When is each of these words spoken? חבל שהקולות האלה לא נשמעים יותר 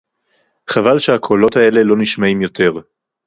חבל 0.69 0.99
שהקולות 0.99 1.55
האלה 1.55 1.83
לא 1.83 1.95
נשמעים 1.99 2.41
יותר 2.41 2.71